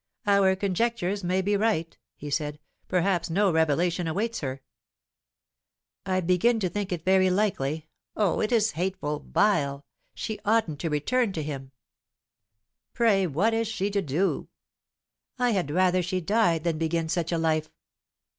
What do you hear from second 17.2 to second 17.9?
a life!"